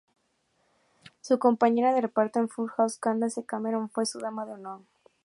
Su 1.19 1.37
compañera 1.37 1.93
de 1.93 2.01
reparto 2.01 2.39
en 2.39 2.49
Full 2.49 2.69
House, 2.69 2.97
Candace 2.97 3.45
Cameron, 3.45 3.87
fue 3.91 4.07
su 4.07 4.17
dama 4.17 4.47
de 4.47 4.53
honor. 4.53 4.81